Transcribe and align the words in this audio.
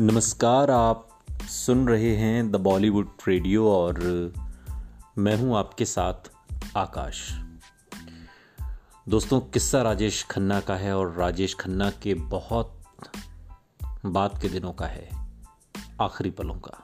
नमस्कार, 0.00 0.70
आप 0.70 1.08
सुन 1.48 1.88
रहे 1.88 2.14
हैं 2.16 2.50
द 2.52 2.56
बॉलीवुड 2.56 3.08
रेडियो 3.28 3.68
और 3.68 3.98
मैं 5.18 5.36
हूँ 5.36 5.56
आपके 5.56 5.84
साथ 5.84 6.30
आकाश। 6.76 7.20
दोस्तों, 9.08 9.40
किस्सा 9.40 9.82
राजेश 9.82 10.24
खन्ना 10.30 10.60
का 10.60 10.76
है 10.76 10.96
और 10.96 11.12
राजेश 11.12 11.54
खन्ना 11.54 11.90
के 11.90 12.14
बहुत 12.14 12.80
बाद 14.04 14.40
के 14.42 14.48
दिनों 14.48 14.72
का 14.72 14.86
है, 14.86 15.08
आखिरी 16.00 16.30
पलों 16.30 16.54
का। 16.54 16.78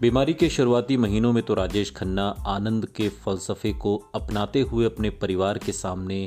बीमारी 0.00 0.34
के 0.34 0.50
शुरुआती 0.50 0.96
महीनों 0.96 1.32
में 1.32 1.42
तो 1.42 1.54
राजेश 1.54 1.94
खन्ना 1.96 2.28
आनंद 2.46 2.86
के 2.86 3.08
फलसफे 3.08 3.72
को 3.72 3.96
अपनाते 4.14 4.60
हुए 4.60 4.86
अपने 4.86 5.10
परिवार 5.10 5.58
के 5.58 5.72
सामने 5.72 6.24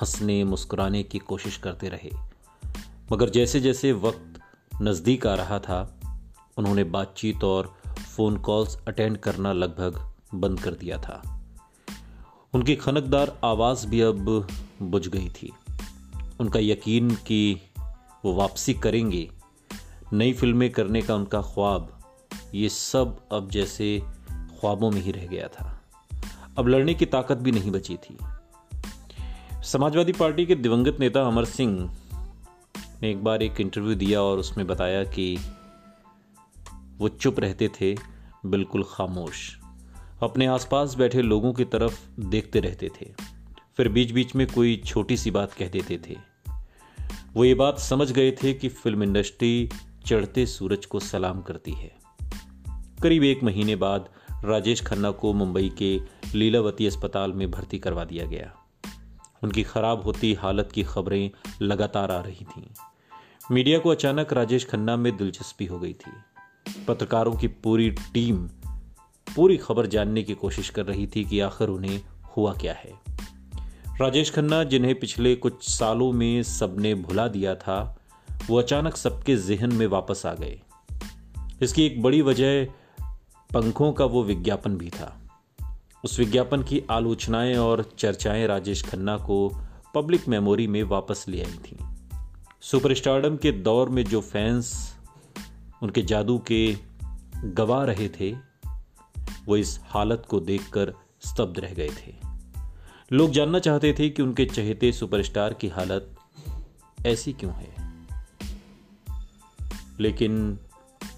हंसने, 0.00 0.42
मुस्कुराने 0.44 1.02
की 1.02 1.18
कोशिश 1.18 1.56
करते 1.56 1.88
रहे। 1.88 2.10
मगर 3.12 3.30
जैसे 3.30 3.60
जैसे 3.60 3.92
वक्त 3.92 4.37
नज़दीक 4.82 5.26
आ 5.26 5.34
रहा 5.34 5.58
था। 5.58 6.00
उन्होंने 6.56 6.84
बातचीत 6.84 7.44
और 7.44 7.74
फ़ोन 8.16 8.36
कॉल्स 8.36 8.78
अटेंड 8.88 9.16
करना 9.16 9.52
लगभग 9.52 10.12
बंद 10.34 10.60
कर 10.60 10.70
दिया 10.70 10.98
था। 10.98 11.40
उनकी 12.54 12.76
खनकदार 12.76 13.40
आवाज़ 13.44 13.86
भी 13.86 14.00
अब 14.00 14.46
बुझ 14.82 15.08
गई 15.08 15.28
थी। 15.28 15.52
उनका 16.40 16.60
यकीन 16.60 17.10
कि 17.10 17.60
वो 18.24 18.34
वापसी 18.34 18.74
करेंगे, 18.74 19.30
नई 20.12 20.32
फ़िल्में 20.32 20.70
करने 20.70 21.02
का 21.02 21.14
उनका 21.14 21.42
ख्वाब, 21.42 22.00
ये 22.54 22.68
सब 22.68 23.28
अब 23.32 23.50
जैसे 23.50 24.02
ख्वाबों 24.30 24.90
में 24.90 25.00
ही 25.00 25.12
रह 25.12 25.26
गया 25.26 25.48
था। 25.48 25.80
अब 26.58 26.68
लड़ने 26.68 26.94
की 26.94 27.06
ताकत 27.06 27.36
भी 27.36 27.52
नहीं 27.52 27.70
बची 27.70 27.96
थी। 27.96 28.18
समाजवादी 29.62 30.12
पार्टी 30.12 30.46
के 30.46 30.54
दिवंगत 30.54 30.96
नेता 31.00 31.22
अमर 31.22 31.44
सिंह 31.44 31.96
ने 33.02 33.10
एक 33.10 33.24
बार 33.24 33.42
एक 33.42 33.60
इंटरव्यू 33.60 33.94
दिया 33.94 34.22
और 34.22 34.38
उसमें 34.38 34.66
बताया 34.66 35.04
कि 35.04 35.38
वो 36.98 37.08
चुप 37.08 37.40
रहते 37.40 37.68
थे, 37.68 37.96
बिल्कुल 38.46 38.84
खामोश। 38.88 39.58
अपने 40.22 40.46
आसपास 40.46 40.94
बैठे 40.94 41.22
लोगों 41.22 41.52
की 41.52 41.64
तरफ़ 41.64 42.20
देखते 42.20 42.60
रहते 42.60 42.88
थे। 42.88 43.14
फिर 43.76 43.88
बीच 43.88 44.10
बीच 44.10 44.34
में 44.34 44.46
कोई 44.46 44.82
छोटी 44.86 45.16
सी 45.16 45.30
बात 45.30 45.52
कह 45.52 45.68
देते 45.68 46.00
थे। 46.08 46.16
वो 47.34 47.44
ये 47.44 47.54
बात 47.54 47.78
समझ 47.78 48.12
गए 48.12 48.30
थे 48.30 48.54
कि 48.54 48.68
फ़िल्म 48.68 49.02
इंडस्ट्री 49.02 49.70
चढ़ते 50.06 50.46
सूरज 50.46 50.86
को 50.86 51.00
सलाम 51.00 51.42
करती 51.42 51.72
है। 51.72 51.96
करीब 53.02 53.24
एक 53.24 53.42
महीने 53.42 53.76
बाद 53.76 54.08
राजेश 54.44 54.82
खन्ना 54.82 55.10
को 55.10 55.32
मुंबई 55.32 55.72
के 55.78 56.00
लीलावती 56.34 56.86
अस्पताल 56.86 57.32
में 57.32 57.50
भर्ती 57.50 57.78
करवा 57.78 58.04
दिया 58.04 58.26
गया। 58.26 58.67
उनकी 59.44 59.62
खराब 59.62 60.02
होती 60.02 60.34
हालत 60.34 60.72
की 60.72 60.82
खबरें 60.82 61.30
लगातार 61.62 62.10
आ 62.10 62.20
रही 62.20 62.44
थीं। 62.44 62.66
मीडिया 63.50 63.78
को 63.78 63.88
अचानक 63.88 64.32
राजेश 64.32 64.66
खन्ना 64.66 64.96
में 64.96 65.16
दिलचस्पी 65.16 65.66
हो 65.66 65.78
गई 65.78 65.92
थी। 65.92 66.10
पत्रकारों 66.88 67.36
की 67.36 67.48
पूरी 67.48 67.90
टीम 67.90 68.48
पूरी 69.36 69.56
खबर 69.56 69.86
जानने 69.86 70.22
की 70.22 70.34
कोशिश 70.34 70.70
कर 70.70 70.84
रही 70.84 71.06
थी 71.06 71.24
कि 71.24 71.40
आखिर 71.40 71.68
उन्हें 71.68 72.02
हुआ 72.36 72.52
क्या 72.52 72.72
है। 72.72 72.92
राजेश 74.00 74.30
खन्ना, 74.30 74.64
जिन्हें 74.64 75.00
पिछले 75.00 75.36
कुछ 75.36 75.70
सालों 75.70 76.12
में 76.12 76.42
सबने 76.42 76.94
भुला 76.94 77.28
दिया 77.28 77.54
था, 77.54 77.98
वो 78.48 78.58
अचानक 78.58 78.96
सबके 78.96 79.36
जहन 79.36 79.74
में 79.74 79.86
वापस 79.86 80.26
आ 80.26 80.34
गए। 80.34 80.60
इसकी 81.62 81.86
एक 81.86 82.02
बड़ी 82.02 82.22
वजह 82.22 82.64
पंखों 83.54 83.92
का 83.92 84.04
वो 84.04 84.24
विज्ञापन 84.24 84.76
भी 84.76 84.90
था। 84.90 85.27
उस 86.04 86.18
विज्ञापन 86.18 86.62
की 86.62 86.82
आलोचनाएँ 86.90 87.56
और 87.56 87.92
चर्चाएँ 87.98 88.46
राजेश 88.46 88.84
खन्ना 88.84 89.16
को 89.16 89.58
पब्लिक 89.94 90.28
मेमोरी 90.28 90.66
में 90.66 90.82
वापस 90.82 91.24
ले 91.28 91.44
आई 91.44 91.52
थीं। 91.52 91.94
सुपरस्टारडम 92.60 93.36
के 93.36 93.52
दौर 93.52 93.88
में 93.88 94.04
जो 94.04 94.20
फैंस 94.20 94.96
उनके 95.82 96.02
जादू 96.02 96.38
के 96.38 96.76
गवा 97.44 97.84
रहे 97.84 98.08
थे, 98.08 98.36
वो 99.46 99.56
इस 99.56 99.80
हालत 99.82 100.26
को 100.28 100.40
देखकर 100.40 100.94
स्तब्ध 101.20 101.58
रह 101.58 101.74
गए 101.74 101.88
थे। 101.88 102.14
लोग 103.12 103.30
जानना 103.30 103.58
चाहते 103.58 103.96
थे 103.98 104.10
कि 104.10 104.22
उनके 104.22 104.44
चहेते 104.44 104.92
सुपरस्टार 104.92 105.54
की 105.54 105.68
हालत 105.68 106.16
ऐसी 107.06 107.32
क्यों 107.32 107.52
है। 107.52 108.06
लेकिन 110.00 110.58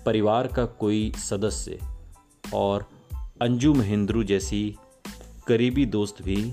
परिवार 0.06 0.46
का 0.46 0.64
कोई 0.64 1.12
सदस्य 1.16 1.78
और 2.54 2.99
अंजू 3.42 3.72
महेंद्रू 3.74 4.22
जैसी 4.24 4.76
करीबी 5.46 5.84
दोस्त 5.86 6.22
भी 6.22 6.52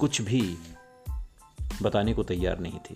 कुछ 0.00 0.20
भी 0.22 0.42
बताने 1.82 2.14
को 2.14 2.22
तैयार 2.22 2.58
नहीं 2.58 2.78
थे। 2.80 2.94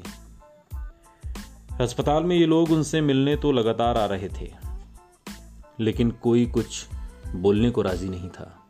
अस्पताल 1.80 2.24
में 2.24 2.36
ये 2.36 2.46
लोग 2.46 2.70
उनसे 2.70 3.00
मिलने 3.00 3.36
तो 3.36 3.52
लगातार 3.52 3.98
आ 3.98 4.04
रहे 4.06 4.28
थे, 4.28 4.52
लेकिन 5.80 6.10
कोई 6.10 6.46
कुछ 6.46 6.86
बोलने 7.36 7.70
को 7.70 7.82
राज़ी 7.82 8.08
नहीं 8.08 8.28
था। 8.28 8.68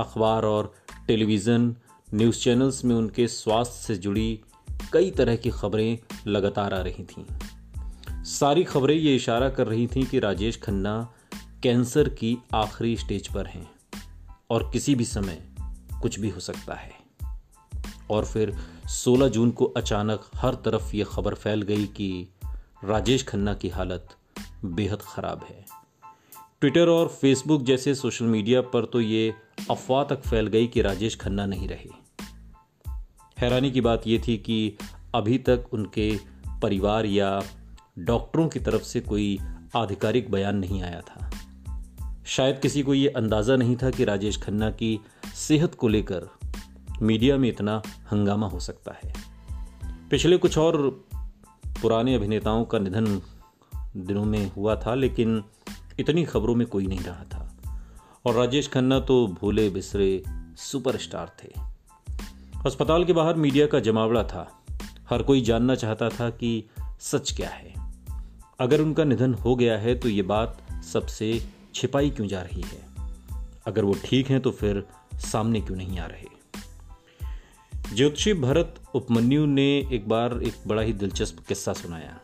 अखबार 0.00 0.44
और 0.44 0.72
टेलीविज़न, 1.06 1.74
न्यूज़ 2.14 2.38
चैनल्स 2.38 2.84
में 2.84 2.96
उनके 2.96 3.28
स्वास्थ्य 3.28 3.86
से 3.86 4.00
जुड़ी 4.00 4.40
कई 4.92 5.10
तरह 5.10 5.36
की 5.36 5.50
खबरें 5.50 5.98
लगातार 6.26 6.74
आ 6.74 6.80
रही 6.80 7.04
थीं। 7.04 7.24
सारी 8.24 8.64
खबरें 8.64 8.96
ये 8.96 9.16
इशारा 9.16 9.48
कर 9.50 9.66
रही 9.66 9.86
थीं 9.86 10.04
कि 10.04 10.18
राजेश 10.18 10.60
खन्ना 10.62 11.14
कैंसर 11.62 12.08
की 12.08 12.38
आखिरी 12.54 12.96
स्टेज 12.96 13.28
पर 13.28 13.46
हैं 13.46 13.70
और 14.50 14.70
किसी 14.72 14.94
भी 14.94 15.04
समय 15.04 15.42
कुछ 16.02 16.20
भी 16.20 16.28
हो 16.28 16.40
सकता 16.40 16.74
है। 16.74 16.90
और 18.10 18.24
फिर 18.24 18.56
16 18.86 19.28
जून 19.28 19.50
को 19.50 19.64
अचानक 19.64 20.30
हर 20.34 20.54
तरफ़ 20.54 20.96
ये 20.96 21.04
खबर 21.04 21.34
फैल 21.34 21.62
गई 21.62 21.86
कि 21.86 22.28
राजेश 22.84 23.24
खन्ना 23.24 23.54
की 23.54 23.68
हालत 23.68 24.08
बेहद 24.64 24.98
ख़राब 25.02 25.46
है। 25.48 25.66
ट्विटर 26.60 26.88
और 26.88 27.08
फेसबुक 27.08 27.62
जैसे 27.62 27.94
सोशल 27.94 28.24
मीडिया 28.24 28.60
पर 28.60 28.84
तो 28.84 29.00
ये 29.00 29.34
अफवाह 29.70 30.04
तक 30.04 30.20
फैल 30.20 30.46
गई 30.46 30.66
कि 30.66 30.82
राजेश 30.82 31.16
खन्ना 31.16 31.46
नहीं 31.46 31.68
रहे। 31.68 31.90
हैरानी 33.38 33.70
की 33.70 33.80
बात 33.80 34.06
यह 34.06 34.22
थी 34.28 34.36
कि 34.36 34.76
अभी 35.14 35.38
तक 35.38 35.66
उनके 35.72 36.18
परिवार 36.62 37.06
या 37.06 37.42
डॉक्टरों 37.98 38.48
की 38.48 38.60
तरफ़ 38.60 38.82
से 38.82 39.00
कोई 39.00 39.38
आधिकारिक 39.76 40.30
बयान 40.30 40.56
नहीं 40.56 40.82
आया 40.82 41.00
था। 41.00 41.30
शायद 42.28 42.58
किसी 42.58 42.82
को 42.82 42.94
ये 42.94 43.08
अंदाज़ा 43.08 43.56
नहीं 43.56 43.76
था 43.76 43.90
कि 43.90 44.04
राजेश 44.04 44.38
खन्ना 44.38 44.70
की 44.70 45.00
सेहत 45.34 45.74
को 45.74 45.88
लेकर 45.88 46.28
मीडिया 47.02 47.36
में 47.36 47.48
इतना 47.48 47.82
हंगामा 48.12 48.48
हो 48.48 48.60
सकता 48.60 48.92
है। 49.04 49.14
पिछले 50.10 50.38
कुछ 50.38 50.58
और 50.58 51.04
पुराने 51.82 52.14
अभिनेताओं 52.14 52.64
का 52.64 52.78
निधन 52.78 53.22
दिनों 53.96 54.24
में 54.24 54.52
हुआ 54.52 54.76
था, 54.76 54.94
लेकिन 54.94 55.44
इतनी 56.00 56.24
खबरों 56.24 56.54
में 56.54 56.66
कोई 56.66 56.86
नहीं 56.86 57.00
रहा 57.00 57.24
था। 57.24 57.56
और 58.26 58.34
राजेश 58.34 58.68
खन्ना 58.68 59.00
तो 59.00 59.26
भूले 59.26 59.70
बिसरे 59.70 60.22
सुपरस्टार 60.56 61.32
थे। 61.42 61.52
अस्पताल 62.66 63.04
के 63.04 63.12
बाहर 63.12 63.34
मीडिया 63.34 63.66
का 63.66 63.80
जमावड़ा 63.80 64.24
था। 64.24 64.64
हर 65.10 65.22
कोई 65.22 65.40
जानना 65.40 65.74
चाहता 65.74 66.08
था 66.08 66.30
कि 66.30 66.64
सच 67.00 67.36
क्या 67.36 67.48
है। 67.48 67.74
अगर 68.60 68.80
उनका 68.80 69.04
निधन 69.04 69.34
हो 69.34 69.56
गया 69.56 69.78
है 69.78 69.94
तो 69.94 70.08
ये 70.08 70.22
बात 70.22 70.58
सबसे 70.92 71.57
छिपाई 71.78 72.10
क्यों 72.10 72.26
जा 72.26 72.42
रही 72.42 72.62
है? 72.62 72.82
अगर 73.66 73.84
वो 73.84 73.96
ठीक 74.04 74.28
हैं 74.28 74.40
तो 74.40 74.50
फिर 74.50 74.84
सामने 75.14 75.60
क्यों 75.60 75.76
नहीं 75.76 75.98
आ 75.98 76.06
रहे? 76.06 76.26
ज्योतिषी 77.94 78.34
भरत 78.34 78.74
उपमन्यु 78.94 79.46
ने 79.46 79.88
एक 79.92 80.08
बार 80.08 80.42
एक 80.42 80.54
बड़ा 80.66 80.82
ही 80.82 80.92
दिलचस्प 80.92 81.44
किस्सा 81.48 81.72
सुनाया। 81.72 82.20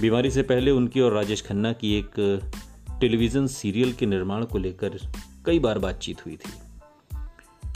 बीमारी 0.00 0.30
से 0.30 0.42
पहले 0.42 0.70
उनकी 0.70 1.00
और 1.00 1.12
राजेश 1.12 1.46
खन्ना 1.46 1.72
की 1.72 1.94
एक 1.94 2.40
टेलीविज़न 3.00 3.46
सीरियल 3.46 3.92
के 3.92 4.06
निर्माण 4.06 4.44
को 4.44 4.58
लेकर 4.58 4.98
कई 5.46 5.58
बार 5.58 5.78
बातचीत 5.78 6.26
हुई 6.26 6.36
थी। 6.36 6.52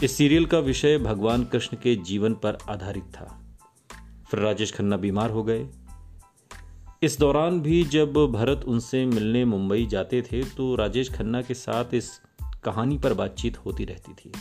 इस 0.03 0.16
सीरियल 0.16 0.47
का 0.47 0.59
विषय 0.59 0.98
भगवान 0.98 1.44
कृष्ण 1.44 1.77
के 1.77 1.97
जीवन 1.97 2.34
पर 2.34 2.59
आधारित 2.68 3.04
था। 3.04 3.45
फिर 4.30 4.41
राजेश 4.41 4.72
खन्ना 4.72 4.97
बीमार 4.97 5.30
हो 5.30 5.42
गए। 5.42 5.68
इस 7.03 7.18
दौरान 7.18 7.60
भी 7.60 7.84
जब 7.84 8.12
भरत 8.12 8.65
उनसे 8.68 9.06
मिलने 9.06 9.45
मुंबई 9.45 9.86
जाते 9.86 10.22
थे 10.22 10.45
तो 10.45 10.74
राजेश 10.74 11.12
खन्ना 11.12 11.42
के 11.42 11.54
साथ 11.54 11.84
इस 11.95 12.21
कहानी 12.65 12.98
पर 12.98 13.15
बातचीत 13.15 13.59
होती 13.59 13.84
रहती 13.84 14.12
थी। 14.12 14.33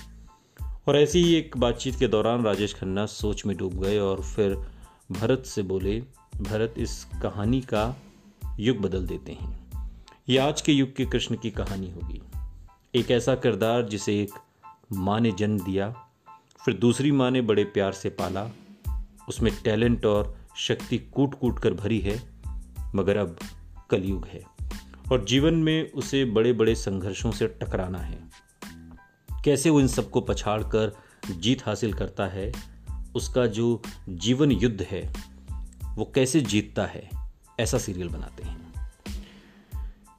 और 0.88 0.98
ऐसी 0.98 1.24
ही 1.24 1.34
एक 1.34 1.58
बातचीत 1.58 1.96
के 1.96 2.08
दौरान 2.08 2.44
राजेश 2.44 2.74
खन्ना 2.74 3.06
सोच 3.06 3.46
में 3.46 3.58
डूब 3.58 3.74
गए 3.74 4.00
और 4.00 4.22
फिर 4.22 4.56
भरत 5.12 5.44
से 5.46 5.62
बोले, 5.62 6.02
भरत, 6.42 6.74
इस 6.78 7.04
कहानी 7.24 7.62
का 7.62 7.96
युग 8.60 8.78
बदल 8.78 9.06
देते 9.06 9.32
हैं। 9.32 9.68
ये 10.30 10.38
आज 10.38 10.62
के 10.62 10.72
युग 10.72 10.96
के 10.96 11.06
कृष्ण 11.06 11.36
की 11.36 11.52
कहानी 11.52 11.92
होगी। 11.92 12.22
एक 12.96 13.12
ऐसा 13.12 13.36
किरदार 13.36 13.84
जिसे 13.84 14.22
एक 14.22 14.32
माँ 14.94 15.20
ने 15.20 15.32
जन्म 15.32 15.60
दिया, 15.60 15.90
फिर 16.66 16.74
दूसरी 16.74 17.12
माँ 17.12 17.32
ने 17.32 17.42
बड़े 17.42 17.64
प्यार 17.64 17.92
से 17.92 18.10
पाला। 18.10 18.50
उसमें 19.30 19.54
टैलेंट 19.64 20.06
और 20.06 20.38
शक्ति 20.58 20.98
कूट 20.98 21.40
कूट 21.40 21.60
कर 21.60 21.74
भरी 21.74 22.00
है। 22.00 22.37
मगर 22.96 23.18
अब 23.18 23.38
कलयुग 23.90 24.26
है 24.28 24.44
और 25.12 25.26
जीवन 25.26 25.54
में 25.54 25.92
उसे 25.92 26.26
बड़े 26.26 26.54
बड़े 26.54 26.76
संघर्षों 26.76 27.32
से 27.32 27.48
टकराना 27.48 28.00
है। 28.00 28.20
कैसे 29.46 29.70
वो 29.70 29.80
इन 29.80 29.88
सबको 29.88 30.22
पछाड़ 30.22 30.64
कर 30.64 30.98
जीत 31.32 31.66
हासिल 31.66 31.94
करता 31.94 32.28
है? 32.28 32.52
उसका 33.16 33.46
जो 33.48 33.82
जीवन 34.10 34.52
युद्ध 34.52 34.82
है, 34.82 35.14
वो 35.96 36.12
कैसे 36.16 36.42
जीतता 36.42 36.86
है? 36.86 37.10
ऐसा 37.60 37.78
सीरियल 37.78 38.10
बनाते 38.10 38.44
हैं। 38.44 38.58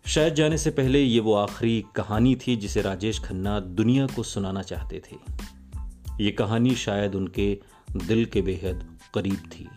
शायद 0.07 0.35
जाने 0.35 0.59
से 0.59 0.71
पहले 0.71 1.03
ये 1.03 1.21
वो 1.21 1.35
आखिरी 1.35 1.85
कहानी 1.97 2.37
थी 2.37 2.57
जिसे 2.57 2.83
राजेश 2.83 3.21
खन्ना 3.21 3.61
दुनिया 3.61 4.07
को 4.07 4.23
सुनाना 4.23 4.63
चाहते 4.63 5.03
थे। 5.11 5.17
ये 6.21 6.31
कहानी 6.31 6.75
शायद 6.75 7.15
उनके 7.15 7.61
दिल 7.97 8.25
के 8.27 8.43
बेहद 8.43 8.99
करीब 9.15 9.37
थी, 9.37 9.69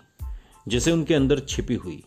जैसे 0.67 0.91
उनके 0.91 1.13
अंदर 1.13 1.39
छिपी 1.39 1.75
हुई। 1.75 2.03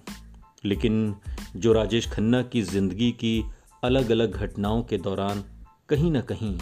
लेकिन 0.65 1.17
जो 1.57 1.73
राजेश 1.73 2.11
खन्ना 2.11 2.43
की 2.43 2.63
ज़िंदगी 2.63 3.11
की 3.13 3.45
अलग 3.85 4.11
अलग 4.11 4.37
घटनाओं 4.37 4.83
के 4.83 4.99
दौरान 4.99 5.45
कहीं 5.89 6.11
ना 6.11 6.21
कहीं 6.21 6.59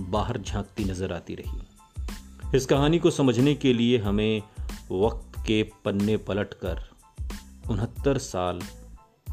बाहर 0.00 0.38
झांकती 0.38 0.84
नज़र 0.84 1.12
आती 1.12 1.34
रही। 1.34 2.56
इस 2.56 2.66
कहानी 2.66 2.98
को 2.98 3.10
समझने 3.10 3.54
के 3.54 3.72
लिए 3.72 3.98
हमें 3.98 4.42
वक्त 4.90 5.38
के 5.38 5.62
पन्ने 5.62 6.16
पलटकर 6.16 6.80
उनहत्तर 7.70 8.18
साल 8.18 8.60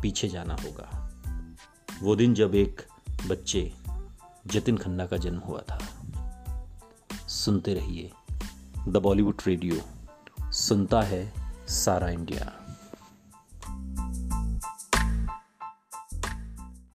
पीछे 0.02 0.28
जाना 0.28 0.54
होगा। 0.54 1.10
वो 2.02 2.16
दिन 2.16 2.34
जब 2.34 2.56
एक 2.56 2.82
बच्चे 3.28 3.72
जतिन 4.48 4.78
खन्ना 4.78 5.06
का 5.06 5.18
जन्म 5.18 5.40
हुआ 5.40 5.62
था। 5.62 5.80
सुनते 7.28 7.74
रहिए 7.74 8.12
द 8.88 8.98
बॉलीवुड 8.98 9.42
रेडियो, 9.48 9.82
सुनता 10.52 11.02
है 11.02 11.34
सारा 11.68 12.10
इंडिया। 12.10 12.59